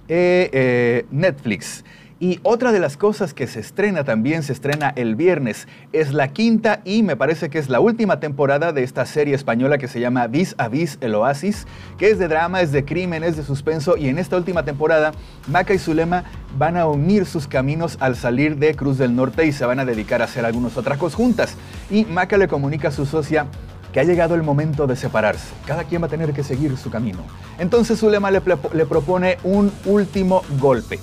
eh, 0.07 0.49
eh, 0.51 1.05
Netflix. 1.11 1.83
Y 2.23 2.39
otra 2.43 2.71
de 2.71 2.79
las 2.79 2.95
cosas 2.95 3.33
que 3.33 3.47
se 3.47 3.59
estrena 3.59 4.05
también, 4.05 4.43
se 4.43 4.53
estrena 4.53 4.93
el 4.95 5.17
viernes, 5.17 5.67
es 5.91 6.13
la 6.13 6.29
quinta 6.29 6.79
y 6.85 7.03
me 7.03 7.17
parece 7.17 7.49
que 7.49 7.59
es 7.59 7.67
la 7.67 7.81
última 7.81 8.21
temporada 8.21 8.71
de 8.71 8.81
esta 8.81 9.05
serie 9.05 9.35
española 9.35 9.77
que 9.77 9.89
se 9.89 9.99
llama 9.99 10.27
Vis 10.27 10.55
a 10.57 10.69
Vis 10.69 10.97
el 11.01 11.15
Oasis, 11.15 11.67
que 11.97 12.11
es 12.11 12.19
de 12.19 12.29
drama, 12.29 12.61
es 12.61 12.71
de 12.71 12.85
crimen, 12.85 13.25
es 13.25 13.35
de 13.35 13.43
suspenso 13.43 13.97
y 13.97 14.07
en 14.07 14.19
esta 14.19 14.37
última 14.37 14.63
temporada 14.63 15.11
Maca 15.49 15.73
y 15.73 15.77
Zulema 15.77 16.23
van 16.57 16.77
a 16.77 16.87
unir 16.87 17.25
sus 17.25 17.45
caminos 17.45 17.97
al 17.99 18.15
salir 18.15 18.55
de 18.55 18.73
Cruz 18.73 18.97
del 18.97 19.17
Norte 19.17 19.45
y 19.45 19.51
se 19.51 19.65
van 19.65 19.81
a 19.81 19.85
dedicar 19.85 20.21
a 20.21 20.23
hacer 20.23 20.45
algunos 20.45 20.71
cosas 20.75 21.15
juntas. 21.15 21.57
Y 21.91 22.05
Maca 22.05 22.37
le 22.37 22.47
comunica 22.47 22.87
a 22.87 22.91
su 22.91 23.05
socia 23.05 23.47
que 23.91 23.99
ha 23.99 24.05
llegado 24.05 24.35
el 24.35 24.43
momento 24.43 24.87
de 24.87 24.95
separarse. 24.95 25.49
Cada 25.67 25.83
quien 25.83 26.01
va 26.01 26.05
a 26.05 26.09
tener 26.09 26.31
que 26.31 26.45
seguir 26.45 26.77
su 26.77 26.89
camino. 26.89 27.19
Entonces 27.59 27.99
Zulema 27.99 28.31
le, 28.31 28.41
le 28.73 28.85
propone 28.85 29.39
un 29.43 29.73
último 29.83 30.41
golpe 30.57 30.99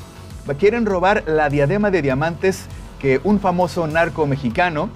quieren 0.58 0.86
robar 0.86 1.24
la 1.26 1.48
diadema 1.48 1.90
de 1.90 2.02
diamantes 2.02 2.66
que 2.98 3.20
un 3.24 3.40
famoso 3.40 3.86
narco 3.86 4.26
mexicano, 4.26 4.90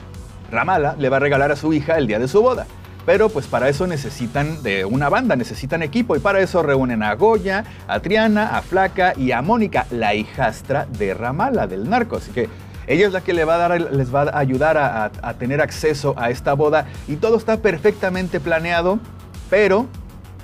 Ramala, 0.51 0.95
le 0.99 1.09
va 1.09 1.17
a 1.17 1.21
regalar 1.21 1.51
a 1.53 1.57
su 1.57 1.73
hija 1.73 1.97
el 1.97 2.07
día 2.07 2.19
de 2.19 2.29
su 2.29 2.43
boda. 2.43 2.67
Pero 3.07 3.29
pues 3.29 3.47
para 3.47 3.69
eso 3.69 3.87
necesitan 3.87 4.63
de 4.63 4.85
una 4.85 5.09
banda, 5.09 5.37
necesitan 5.37 5.83
equipo 5.83 6.17
y 6.17 6.21
para 6.21 6.41
eso 6.41 6.63
reúnen 6.63 7.03
a 7.03 7.15
Goya, 7.15 7.65
a 7.87 8.01
Triana, 8.01 8.57
a 8.57 8.63
Flaca 8.63 9.13
y 9.17 9.33
a 9.33 9.43
Mónica, 9.43 9.87
la 9.91 10.15
hijastra 10.15 10.87
de 10.99 11.13
Ramala, 11.13 11.67
del 11.67 11.89
narco. 11.89 12.17
Así 12.17 12.31
que 12.33 12.49
ella 12.87 13.07
es 13.07 13.13
la 13.13 13.21
que 13.21 13.35
les 13.35 13.47
va 13.47 14.23
a, 14.23 14.39
ayudar 14.39 14.79
a 14.79 15.35
tener 15.35 15.61
acceso 15.61 16.15
a 16.17 16.31
esta 16.31 16.55
boda 16.55 16.87
y 17.07 17.17
todo 17.17 17.37
está 17.37 17.59
perfectamente 17.59 18.41
planeado, 18.41 18.99
pero 19.51 19.87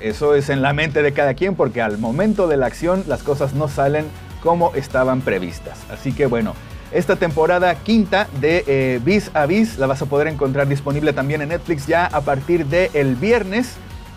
eso 0.00 0.34
es 0.34 0.48
en 0.48 0.62
la 0.62 0.72
mente 0.72 1.02
de 1.02 1.12
cada 1.12 1.34
quien 1.34 1.54
porque 1.54 1.82
al 1.82 1.98
momento 1.98 2.48
de 2.48 2.56
la 2.56 2.66
acción 2.66 3.04
las 3.06 3.22
cosas 3.22 3.52
no 3.52 3.68
salen 3.68 4.06
como 4.42 4.74
estaban 4.74 5.20
previstas. 5.20 5.78
Así 5.90 6.12
que 6.12 6.26
bueno, 6.26 6.54
esta 6.92 7.16
temporada 7.16 7.74
quinta 7.76 8.28
de 8.40 8.64
eh, 8.66 9.00
Vis 9.04 9.30
a 9.34 9.46
Vis 9.46 9.78
la 9.78 9.86
vas 9.86 10.02
a 10.02 10.06
poder 10.06 10.26
encontrar 10.26 10.66
disponible 10.68 11.12
también 11.12 11.40
en 11.42 11.50
Netflix 11.50 11.86
ya 11.86 12.06
a 12.06 12.20
partir 12.22 12.66
del 12.66 12.90
el 12.94 13.14
viernes. 13.14 13.74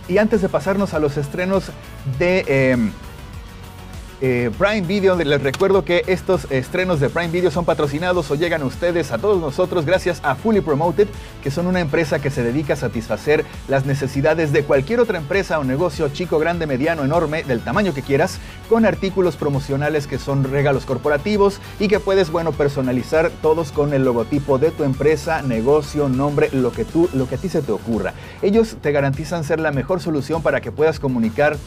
Y 0.07 0.17
antes 0.17 0.41
de 0.41 0.49
pasarnos 0.49 0.93
a 0.93 0.99
los 0.99 1.17
estrenos 1.17 1.71
de... 2.19 2.43
Em, 2.47 2.91
eh, 4.23 4.49
Prime 4.57 4.87
Video. 4.87 5.17
Les 5.17 5.43
recuerdo 5.43 5.83
que 5.83 6.03
estos 6.07 6.49
estrenos 6.49 7.01
de 7.01 7.09
Prime 7.09 7.27
Video 7.27 7.51
son 7.51 7.65
patrocinados 7.65 8.31
o 8.31 8.35
llegan 8.35 8.61
a 8.61 8.65
ustedes, 8.65 9.11
a 9.11 9.17
todos 9.17 9.41
nosotros, 9.41 9.85
gracias 9.85 10.21
a 10.23 10.35
Fully 10.35 10.61
Promoted, 10.61 11.09
que 11.43 11.51
son 11.51 11.67
una 11.67 11.81
empresa 11.81 12.19
que 12.19 12.29
se 12.29 12.41
dedica 12.41 12.73
a 12.73 12.77
satisfacer 12.77 13.43
las 13.67 13.85
necesidades 13.85 14.53
de 14.53 14.63
cualquier 14.63 15.01
otra 15.01 15.17
empresa 15.17 15.59
o 15.59 15.65
negocio, 15.65 16.07
chico, 16.07 16.39
grande, 16.39 16.65
mediano, 16.67 17.03
enorme, 17.03 17.43
del 17.43 17.59
tamaño 17.59 17.93
que 17.93 18.01
quieras, 18.01 18.39
con 18.69 18.85
artículos 18.85 19.35
promocionales 19.35 20.07
que 20.07 20.17
son 20.17 20.45
regalos 20.45 20.85
corporativos 20.85 21.59
y 21.77 21.89
que 21.89 21.99
puedes, 21.99 22.31
bueno, 22.31 22.53
personalizar 22.53 23.29
todos 23.41 23.73
con 23.73 23.93
el 23.93 24.05
logotipo 24.05 24.57
de 24.57 24.71
tu 24.71 24.85
empresa, 24.85 25.41
negocio, 25.41 26.07
nombre, 26.07 26.47
lo 26.53 26.71
que, 26.71 26.85
tú, 26.85 27.09
lo 27.13 27.27
que 27.27 27.35
a 27.35 27.37
ti 27.37 27.49
se 27.49 27.61
te 27.61 27.73
ocurra. 27.73 28.13
Ellos 28.41 28.77
te 28.81 28.93
garantizan 28.93 29.43
ser 29.43 29.59
la 29.59 29.73
mejor 29.73 29.99
solución 29.99 30.41
para 30.41 30.61
que 30.61 30.71
puedas 30.71 31.01
comunicar 31.01 31.57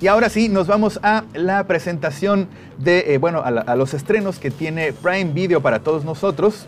Y 0.00 0.06
ahora 0.06 0.30
sí, 0.30 0.48
nos 0.48 0.66
vamos 0.66 0.98
a 1.02 1.24
la 1.34 1.64
presentación 1.64 2.48
de, 2.78 3.12
eh, 3.14 3.18
bueno, 3.18 3.40
a, 3.40 3.48
a 3.48 3.76
los 3.76 3.92
estrenos 3.92 4.38
que 4.38 4.50
tiene 4.50 4.94
Prime 4.94 5.32
Video 5.32 5.60
para 5.60 5.80
todos 5.80 6.06
nosotros, 6.06 6.66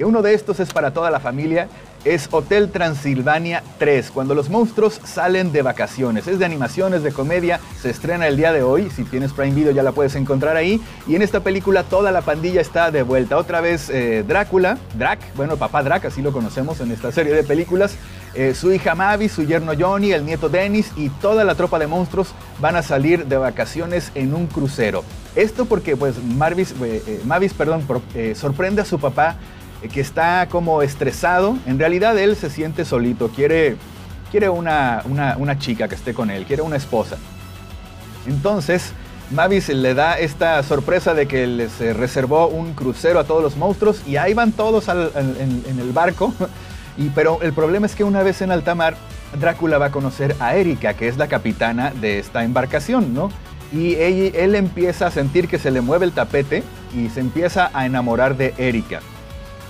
que 0.00 0.06
uno 0.06 0.22
de 0.22 0.32
estos 0.32 0.58
es 0.60 0.72
para 0.72 0.94
toda 0.94 1.10
la 1.10 1.20
familia 1.20 1.68
es 2.06 2.26
Hotel 2.30 2.70
Transilvania 2.70 3.62
3, 3.76 4.10
cuando 4.10 4.34
los 4.34 4.48
monstruos 4.48 4.98
salen 5.04 5.52
de 5.52 5.60
vacaciones. 5.60 6.26
Es 6.26 6.38
de 6.38 6.46
animaciones, 6.46 7.02
de 7.02 7.12
comedia, 7.12 7.60
se 7.78 7.90
estrena 7.90 8.26
el 8.26 8.38
día 8.38 8.50
de 8.54 8.62
hoy, 8.62 8.88
si 8.88 9.04
tienes 9.04 9.34
Prime 9.34 9.54
Video 9.54 9.72
ya 9.72 9.82
la 9.82 9.92
puedes 9.92 10.14
encontrar 10.14 10.56
ahí. 10.56 10.80
Y 11.06 11.16
en 11.16 11.20
esta 11.20 11.40
película 11.40 11.82
toda 11.82 12.12
la 12.12 12.22
pandilla 12.22 12.62
está 12.62 12.90
de 12.90 13.02
vuelta. 13.02 13.36
Otra 13.36 13.60
vez 13.60 13.90
eh, 13.90 14.24
Drácula, 14.26 14.78
Drac, 14.96 15.18
bueno, 15.36 15.58
papá 15.58 15.82
Drac, 15.82 16.06
así 16.06 16.22
lo 16.22 16.32
conocemos 16.32 16.80
en 16.80 16.92
esta 16.92 17.12
serie 17.12 17.34
de 17.34 17.44
películas. 17.44 17.96
Eh, 18.32 18.54
su 18.54 18.72
hija 18.72 18.94
Mavi, 18.94 19.28
su 19.28 19.42
yerno 19.42 19.72
Johnny, 19.78 20.12
el 20.12 20.24
nieto 20.24 20.48
Dennis 20.48 20.92
y 20.96 21.10
toda 21.10 21.44
la 21.44 21.56
tropa 21.56 21.78
de 21.78 21.88
monstruos 21.88 22.32
van 22.58 22.76
a 22.76 22.82
salir 22.82 23.26
de 23.26 23.36
vacaciones 23.36 24.12
en 24.14 24.32
un 24.32 24.46
crucero. 24.46 25.04
Esto 25.36 25.66
porque 25.66 25.94
pues 25.94 26.14
Marvis, 26.22 26.74
eh, 26.82 27.20
Mavis 27.26 27.52
perdón, 27.52 27.86
sorprende 28.34 28.80
a 28.80 28.84
su 28.86 28.98
papá 28.98 29.36
que 29.88 30.00
está 30.00 30.48
como 30.50 30.82
estresado. 30.82 31.56
En 31.66 31.78
realidad 31.78 32.18
él 32.18 32.36
se 32.36 32.50
siente 32.50 32.84
solito, 32.84 33.28
quiere, 33.28 33.76
quiere 34.30 34.48
una, 34.48 35.02
una, 35.06 35.58
chica 35.58 35.88
que 35.88 35.94
esté 35.94 36.12
con 36.14 36.30
él, 36.30 36.44
quiere 36.44 36.62
una 36.62 36.76
esposa. 36.76 37.16
Entonces, 38.26 38.92
Mavis 39.30 39.68
le 39.68 39.94
da 39.94 40.18
esta 40.18 40.62
sorpresa 40.62 41.14
de 41.14 41.26
que 41.26 41.46
les 41.46 41.78
reservó 41.96 42.48
un 42.48 42.74
crucero 42.74 43.20
a 43.20 43.24
todos 43.24 43.42
los 43.42 43.56
monstruos 43.56 44.02
y 44.06 44.16
ahí 44.16 44.34
van 44.34 44.52
todos 44.52 44.88
en, 44.88 45.78
el 45.78 45.92
barco. 45.92 46.32
Y, 46.98 47.08
pero 47.10 47.40
el 47.40 47.54
problema 47.54 47.86
es 47.86 47.94
que 47.94 48.04
una 48.04 48.22
vez 48.22 48.42
en 48.42 48.50
alta 48.50 48.74
mar, 48.74 48.94
Drácula 49.38 49.78
va 49.78 49.86
a 49.86 49.90
conocer 49.90 50.36
a 50.38 50.56
Erika, 50.56 50.94
que 50.94 51.08
es 51.08 51.16
la 51.16 51.28
capitana 51.28 51.92
de 51.98 52.18
esta 52.18 52.42
embarcación, 52.42 53.14
¿no? 53.14 53.30
Y 53.72 53.94
él, 53.94 54.32
él 54.34 54.54
empieza 54.54 55.06
a 55.06 55.10
sentir 55.10 55.48
que 55.48 55.58
se 55.58 55.70
le 55.70 55.80
mueve 55.80 56.04
el 56.04 56.12
tapete 56.12 56.62
y 56.94 57.08
se 57.08 57.20
empieza 57.20 57.70
a 57.72 57.86
enamorar 57.86 58.36
de 58.36 58.52
Erika. 58.58 59.00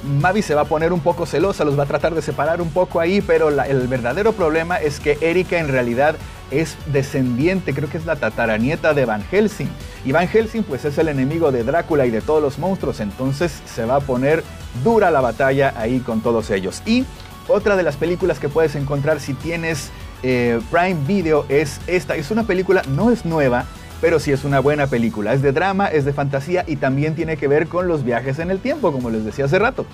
Mavi 0.02 0.42
se 0.42 0.54
va 0.54 0.62
a 0.62 0.64
poner 0.64 0.92
un 0.92 1.00
poco 1.00 1.26
celosa, 1.26 1.64
los 1.64 1.78
va 1.78 1.83
a 1.83 1.87
tratar 1.87 2.14
de 2.14 2.23
separar 2.23 2.61
un 2.61 2.71
poco 2.71 3.00
ahí, 3.00 3.21
pero 3.21 3.49
el 3.49 3.88
verdadero 3.88 4.33
problema 4.33 4.76
es 4.76 5.00
que 5.00 5.19
Erika 5.21 5.59
en 5.59 5.69
realidad 5.69 6.16
es 6.50 6.76
descendiente, 6.87 7.75
creo 7.75 7.88
que 7.88 7.99
es 7.99 8.07
la 8.07 8.16
tataranieta 8.16 8.95
de 8.95 9.04
Van 9.04 9.23
Helsing. 9.23 9.69
Y 10.04 10.12
Van 10.12 10.28
Helsing 10.28 10.62
pues 10.62 10.85
es 10.85 10.99
el 10.99 11.09
enemigo 11.09 11.52
de 11.52 11.64
Drácula 11.64 12.07
y 12.07 12.11
de 12.11 12.21
todos 12.21 12.42
los 12.42 12.59
monstruos, 12.59 13.00
entonces 13.00 13.62
se 13.66 13.85
va 13.85 13.97
a 13.97 14.00
poner 14.00 14.42
dura 14.83 15.11
la 15.11 15.21
batalla 15.21 15.75
ahí 15.76 16.00
con 16.00 16.21
todos 16.21 16.50
ellos. 16.50 16.83
Y 16.87 17.04
otra 17.49 17.76
de 17.76 17.83
las 17.83 17.97
películas 17.97 18.38
que 18.38 18.49
puedes 18.49 18.75
encontrar 18.75 19.21
si 19.21 19.35
tienes 19.35 19.90
eh, 20.23 20.61
Prime 20.71 20.99
Video 21.07 21.45
es 21.49 21.80
esta. 21.87 22.14
Es 22.16 22.30
una 22.30 22.45
película, 22.45 22.83
no 22.88 23.11
es 23.11 23.25
nueva, 23.25 23.64
pero 24.00 24.19
sí 24.19 24.33
es 24.33 24.45
una 24.45 24.61
buena 24.61 24.87
película. 24.87 25.33
Es 25.33 25.42
de 25.42 25.52
drama, 25.52 25.87
es 25.88 26.04
de 26.04 26.12
fantasía 26.12 26.64
y 26.66 26.76
también 26.76 27.14
tiene 27.14 27.37
que 27.37 27.49
ver 27.49 27.69
con 27.69 27.88
los 27.88 28.04
viajes 28.04 28.38
en 28.38 28.50
el 28.50 28.61
tiempo, 28.61 28.92
como 28.92 29.11
les 29.11 29.25
decía 29.25 29.45
hace 29.45 29.59
rato. 29.59 29.87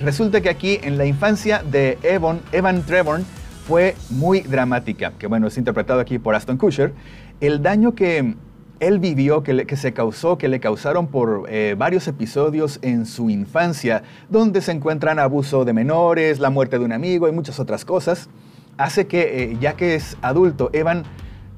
Resulta 0.00 0.40
que 0.40 0.50
aquí 0.50 0.78
en 0.82 0.98
la 0.98 1.06
infancia 1.06 1.62
de 1.62 1.98
Evan, 2.02 2.40
Evan 2.52 2.82
Trevorn 2.82 3.24
fue 3.66 3.96
muy 4.10 4.40
dramática, 4.40 5.12
que 5.18 5.26
bueno, 5.26 5.46
es 5.46 5.56
interpretado 5.58 6.00
aquí 6.00 6.18
por 6.18 6.34
Aston 6.34 6.58
Kutcher. 6.58 6.92
El 7.40 7.62
daño 7.62 7.94
que 7.94 8.34
él 8.78 8.98
vivió, 8.98 9.42
que, 9.42 9.66
que 9.66 9.76
se 9.76 9.92
causó, 9.94 10.36
que 10.36 10.48
le 10.48 10.60
causaron 10.60 11.06
por 11.06 11.46
eh, 11.48 11.74
varios 11.78 12.06
episodios 12.08 12.78
en 12.82 13.06
su 13.06 13.30
infancia, 13.30 14.02
donde 14.28 14.60
se 14.60 14.72
encuentran 14.72 15.18
abuso 15.18 15.64
de 15.64 15.72
menores, 15.72 16.38
la 16.38 16.50
muerte 16.50 16.78
de 16.78 16.84
un 16.84 16.92
amigo 16.92 17.26
y 17.26 17.32
muchas 17.32 17.58
otras 17.58 17.86
cosas, 17.86 18.28
hace 18.76 19.06
que 19.06 19.44
eh, 19.44 19.56
ya 19.60 19.74
que 19.74 19.94
es 19.94 20.18
adulto, 20.20 20.68
Evan 20.74 21.04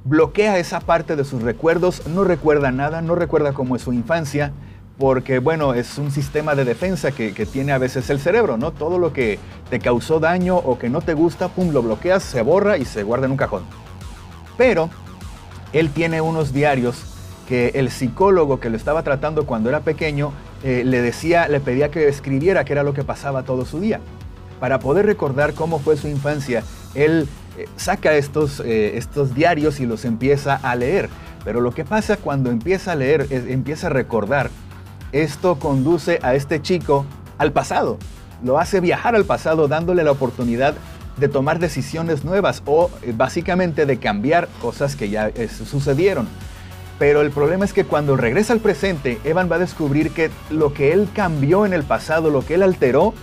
bloquea 0.09 0.59
esa 0.59 0.81
parte 0.81 1.17
de 1.17 1.25
sus 1.25 1.43
recuerdos, 1.43 2.07
no 2.07 2.25
recuerda 2.25 2.73
nada, 2.73 3.03
no 3.03 3.15
recuerda 3.15 3.53
cómo 3.53 3.77
es 3.77 3.83
su 3.83 3.93
infancia, 3.93 4.53
porque 4.97 5.39
bueno, 5.39 5.75
es 5.75 5.99
un 5.99 6.11
sistema 6.11 6.55
de 6.55 6.65
defensa 6.65 7.13
que, 7.13 7.31
tiene 7.47 7.73
a 7.73 7.79
veces 7.79 8.09
el 8.09 8.19
cerebro, 8.19 8.57
¿no? 8.57 8.73
Todo 8.73 8.99
lo 8.99 9.13
que 9.13 9.39
te 9.69 9.79
causó 9.79 10.19
daño 10.19 10.57
o 10.57 10.79
que 10.79 10.89
no 10.89 11.03
te 11.03 11.13
gusta, 11.15 11.49
pum, 11.49 11.73
lo 11.73 11.83
bloqueas, 11.83 12.23
se 12.23 12.41
borra 12.41 12.79
y 12.79 12.85
se 12.85 13.03
guarda 13.03 13.27
en 13.27 13.33
un 13.33 13.37
cajón. 13.37 13.63
Pero 14.57 14.89
él 15.73 15.91
tiene 15.91 16.21
unos 16.21 16.53
diarios 16.55 17.05
que 17.47 17.73
el 17.75 17.91
psicólogo 17.91 18.61
que 18.61 18.71
lo 18.71 18.77
estaba 18.77 19.03
tratando 19.03 19.47
cuando 19.47 19.69
era 19.69 19.81
pequeño 19.81 20.33
eh, 20.65 20.83
le 20.85 21.03
decía, 21.03 21.49
le 21.49 21.61
pedía 21.61 21.91
que 21.91 22.09
escribiera 22.09 22.65
qué 22.65 22.73
era 22.73 22.83
lo 22.83 22.95
que 22.95 23.05
pasaba 23.05 23.43
todo 23.43 23.67
su 23.67 23.79
día. 23.79 24.01
Para 24.59 24.81
poder 24.81 25.07
recordar 25.07 25.55
cómo 25.55 25.79
fue 25.79 25.97
su 25.97 26.09
infancia, 26.09 26.65
él 26.95 27.29
saca 27.77 28.15
estos, 28.15 28.61
eh, 28.61 28.97
estos 28.97 29.35
diarios 29.35 29.81
y 29.81 29.87
los 29.87 30.05
empieza 30.05 30.55
a 30.57 30.75
leer. 30.75 31.09
Pero 31.45 31.61
lo 31.61 31.73
que 31.73 31.85
pasa 31.85 32.17
cuando 32.17 32.51
empieza 32.51 32.93
a 32.93 32.95
leer, 32.95 33.27
empieza 33.31 33.87
a 33.87 33.91
recordar, 33.91 34.51
esto 35.13 35.59
conduce 35.59 36.19
a 36.23 36.35
este 36.35 36.61
chico 36.61 37.07
al 37.39 37.53
pasado. 37.53 37.99
Lo 38.43 38.59
hace 38.59 38.81
viajar 38.81 39.15
al 39.15 39.25
pasado 39.25 39.69
dándole 39.69 40.05
la 40.05 40.13
oportunidad 40.13 40.75
de 41.17 41.29
tomar 41.29 41.59
decisiones 41.59 42.25
nuevas 42.25 42.63
o 42.67 42.91
eh, 43.03 43.13
básicamente 43.17 43.87
de 43.87 43.99
cambiar 43.99 44.49
cosas 44.61 44.95
que 44.95 45.09
ya 45.11 45.33
sucedieron. 45.49 46.29
Pero 46.99 47.21
el 47.23 47.31
problema 47.31 47.65
es 47.65 47.73
que 47.73 47.85
cuando 47.85 48.17
regresa 48.17 48.53
al 48.53 48.61
presente, 48.61 49.21
Evan 49.25 49.51
va 49.51 49.57
a 49.57 49.61
descubrir 49.61 50.11
que 50.11 50.31
lo 50.51 50.73
que 50.73 50.93
él 50.93 51.09
cambió 51.15 51.65
en 51.65 51.73
el 51.73 51.85
pasado, 51.85 52.31
lo 52.31 52.45
que 52.45 52.55
él 52.55 52.63
alteró, 52.63 53.15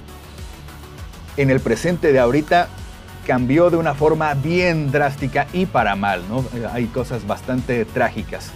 en 1.38 1.50
el 1.50 1.60
presente 1.60 2.14
de 2.14 2.20
ahorita 2.20 2.70
cambió 3.26 3.70
de 3.70 3.78
una 3.78 3.94
forma 3.94 4.34
bien 4.36 4.92
drástica 4.92 5.48
y 5.52 5.66
para 5.66 5.96
mal, 5.96 6.22
¿no? 6.30 6.46
Hay 6.72 6.86
cosas 6.86 7.28
bastante 7.28 7.86
trágicas. 7.86 8.52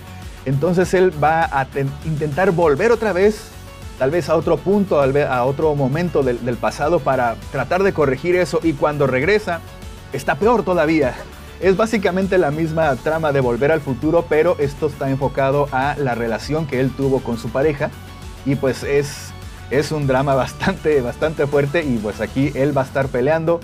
Entonces 0.46 0.94
él 0.94 1.12
va 1.22 1.44
a 1.44 1.68
intentar 2.06 2.52
volver 2.52 2.92
otra 2.92 3.12
vez, 3.12 3.50
tal 3.98 4.12
vez 4.12 4.30
a 4.30 4.36
otro 4.36 4.58
punto, 4.58 5.02
a 5.02 5.46
otro 5.46 5.76
momento 5.76 6.24
del, 6.24 6.44
del 6.46 6.56
pasado 6.56 7.00
para 7.00 7.36
tratar 7.52 7.84
de 7.84 7.94
corregir 7.94 8.36
eso 8.36 8.60
y 8.64 8.74
cuando 8.74 9.06
regresa 9.08 9.60
está 10.14 10.36
peor 10.36 10.64
todavía. 10.64 11.14
Es 11.60 11.76
básicamente 11.76 12.38
la 12.38 12.52
misma 12.52 12.96
trama 12.96 13.34
de 13.34 13.42
volver 13.42 13.74
al 13.74 13.82
futuro, 13.82 14.26
pero 14.30 14.56
esto 14.60 14.88
está 14.88 15.10
enfocado 15.10 15.68
a 15.74 15.96
la 15.98 16.16
relación 16.16 16.66
que 16.66 16.80
él 16.80 16.90
tuvo 16.96 17.20
con 17.20 17.38
su 17.38 17.50
pareja 17.50 17.90
y 18.46 18.56
pues 18.56 18.84
es, 18.84 19.32
es 19.70 19.92
un 19.92 20.08
drama 20.08 20.36
bastante, 20.36 21.02
bastante 21.02 21.48
fuerte 21.48 21.84
y 21.84 21.98
pues 21.98 22.22
aquí 22.22 22.52
él 22.56 22.76
va 22.76 22.84
a 22.84 22.86
estar 22.86 23.10
peleando 23.10 23.60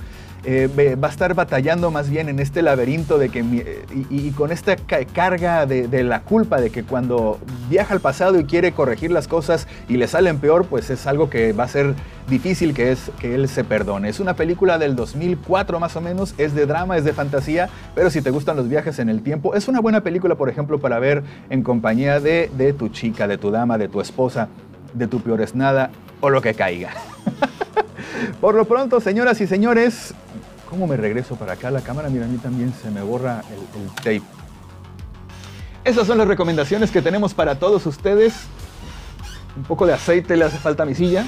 eh, 0.47 0.95
va 0.95 1.07
a 1.07 1.11
estar 1.11 1.33
batallando 1.33 1.89
más 1.89 2.09
bien 2.09 2.29
en 2.29 2.39
este 2.39 2.61
laberinto 2.61 3.17
de 3.17 3.29
que, 3.29 3.39
eh, 3.39 3.85
y, 4.11 4.29
con 4.31 4.51
esta 4.51 4.75
carga 4.75 5.65
de, 5.65 6.03
la 6.03 6.21
culpa 6.21 6.61
de 6.61 6.69
que 6.69 6.83
cuando 6.83 7.39
viaja 7.69 7.93
al 7.95 7.99
pasado 7.99 8.39
y 8.39 8.45
quiere 8.45 8.71
corregir 8.71 9.11
las 9.11 9.27
cosas 9.27 9.67
y 9.89 9.97
le 9.97 10.07
salen 10.07 10.37
peor, 10.37 10.65
pues 10.65 10.89
es 10.91 11.07
algo 11.07 11.31
que 11.31 11.51
va 11.53 11.63
a 11.63 11.67
ser 11.67 11.95
difícil 12.29 12.73
que, 12.75 12.91
es, 12.91 13.11
que 13.19 13.33
él 13.33 13.47
se 13.49 13.63
perdone. 13.63 14.07
Es 14.07 14.19
una 14.19 14.35
película 14.35 14.77
del 14.77 14.95
2004 14.95 15.79
más 15.79 15.95
o 15.95 16.01
menos, 16.01 16.35
es 16.37 16.53
de 16.53 16.67
drama, 16.67 16.95
es 16.95 17.05
de 17.05 17.13
fantasía, 17.13 17.69
pero 17.95 18.11
si 18.11 18.21
te 18.21 18.29
gustan 18.29 18.55
los 18.55 18.69
viajes 18.69 18.99
en 18.99 19.09
el 19.09 19.23
tiempo, 19.23 19.55
es 19.55 19.67
una 19.67 19.79
buena 19.79 20.01
película, 20.01 20.35
por 20.35 20.49
ejemplo, 20.49 20.79
para 20.79 20.99
ver 20.99 21.23
en 21.49 21.63
compañía 21.63 22.19
de, 22.19 22.51
de 22.55 22.73
tu 22.73 22.89
chica, 22.89 23.27
de 23.27 23.39
tu 23.39 23.49
dama, 23.49 23.79
de 23.79 23.87
tu 23.87 23.99
esposa, 23.99 24.47
de 24.93 25.07
tu 25.07 25.19
peor 25.21 25.41
es 25.41 25.55
nada 25.55 25.89
o 26.21 26.29
lo 26.29 26.41
que 26.41 26.53
caiga. 26.53 26.91
Por 28.41 28.55
lo 28.55 28.65
pronto, 28.65 28.99
señoras 28.99 29.41
y 29.41 29.47
señores, 29.47 30.13
¿cómo 30.69 30.87
me 30.87 30.97
regreso 30.97 31.35
para 31.35 31.53
acá? 31.53 31.71
La 31.71 31.81
cámara, 31.81 32.09
mira, 32.09 32.25
a 32.25 32.27
mí 32.27 32.37
también 32.37 32.73
se 32.81 32.91
me 32.91 33.01
borra 33.01 33.41
el, 33.51 33.87
tape. 33.95 34.21
Esas 35.83 36.07
son 36.07 36.17
las 36.17 36.27
recomendaciones 36.27 36.91
que 36.91 37.01
tenemos 37.01 37.33
para 37.33 37.59
todos 37.59 37.85
ustedes. 37.85 38.33
Un 39.55 39.63
poco 39.63 39.85
de 39.85 39.93
aceite 39.93 40.35
le 40.35 40.45
hace 40.45 40.57
falta 40.57 40.83
a 40.83 40.85
mi 40.85 40.95
silla. 40.95 41.25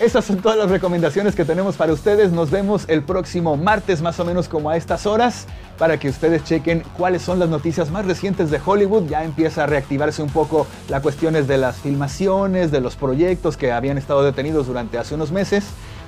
Esas 0.00 0.24
son 0.24 0.38
todas 0.38 0.58
las 0.58 0.70
recomendaciones 0.70 1.36
que 1.36 1.44
tenemos 1.44 1.76
para 1.76 1.92
ustedes. 1.92 2.32
Nos 2.32 2.50
vemos 2.50 2.84
el 2.88 3.04
próximo 3.04 3.56
martes 3.56 4.02
más 4.02 4.18
o 4.18 4.24
menos 4.24 4.48
como 4.48 4.70
a 4.70 4.76
estas 4.76 5.06
horas. 5.06 5.46
para 5.78 5.98
que 5.98 6.08
ustedes 6.08 6.44
chequen 6.44 6.84
cuáles 6.96 7.22
son 7.22 7.40
las 7.40 7.48
noticias 7.48 7.90
más 7.90 8.06
recientes 8.06 8.48
de 8.50 8.60
Hollywood. 8.64 9.08
Ya 9.08 9.24
empieza 9.24 9.64
a 9.64 9.66
reactivarse 9.66 10.22
un 10.22 10.30
poco 10.30 10.68
las 10.88 11.02
cuestiones 11.02 11.48
de 11.48 11.58
las 11.58 11.76
filmaciones, 11.76 12.70
de 12.70 12.80
los 12.80 12.94
proyectos 12.94 13.56
que 13.56 13.72
habían 13.72 13.98
estado 13.98 14.22
detenidos 14.22 14.68
durante 14.68 14.98
hace 14.98 15.16
unos 15.16 15.32
meses. 15.32 15.64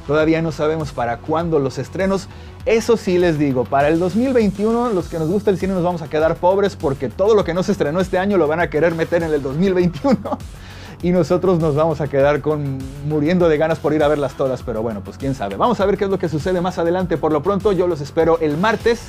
Todavía 0.06 0.40
no 0.42 0.52
sabemos 0.52 0.92
para 0.92 1.18
cuándo 1.18 1.58
los 1.58 1.78
estrenos. 1.78 2.28
Eso 2.64 2.96
sí 2.96 3.18
les 3.18 3.38
digo, 3.38 3.64
para 3.64 3.88
el 3.88 3.98
2021 3.98 4.90
los 4.90 5.08
que 5.08 5.18
nos 5.18 5.28
gusta 5.28 5.50
el 5.50 5.58
cine 5.58 5.75
nos 5.75 5.82
vamos 5.82 6.02
a 6.02 6.08
quedar 6.08 6.36
pobres 6.36 6.76
porque 6.76 7.08
todo 7.08 7.34
lo 7.34 7.44
que 7.44 7.54
no 7.54 7.62
se 7.62 7.72
estrenó 7.72 8.00
este 8.00 8.18
año 8.18 8.38
lo 8.38 8.48
van 8.48 8.60
a 8.60 8.70
querer 8.70 8.94
meter 8.94 9.22
en 9.22 9.32
el 9.32 9.42
2021. 9.42 10.18
y 11.02 11.10
nosotros 11.10 11.58
nos 11.58 11.75
vamos 11.75 12.00
a 12.00 12.08
quedar 12.08 12.40
con 12.40 12.78
muriendo 13.08 13.48
de 13.48 13.58
ganas 13.58 13.78
por 13.78 13.92
ir 13.92 14.02
a 14.02 14.08
verlas 14.08 14.34
todas, 14.34 14.62
pero 14.62 14.82
bueno, 14.82 15.02
pues 15.04 15.18
quién 15.18 15.34
sabe. 15.34 15.56
Vamos 15.56 15.80
a 15.80 15.86
ver 15.86 15.96
qué 15.96 16.04
es 16.04 16.10
lo 16.10 16.18
que 16.18 16.28
sucede 16.28 16.60
más 16.60 16.78
adelante. 16.78 17.16
Por 17.16 17.32
lo 17.32 17.42
pronto, 17.42 17.72
yo 17.72 17.86
los 17.86 18.00
espero 18.00 18.38
el 18.40 18.56
martes 18.56 19.02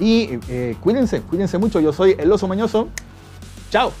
y 0.00 0.38
eh, 0.48 0.76
cuídense, 0.80 1.22
cuídense 1.22 1.58
mucho. 1.58 1.80
Yo 1.80 1.92
soy 1.92 2.16
el 2.18 2.30
oso 2.30 2.48
mañoso. 2.48 2.88
Chao. 3.70 3.92